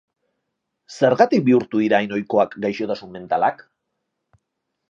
[0.95, 3.65] Zergatik bihurtu dira hain ohikoak gaixotasun mentalak?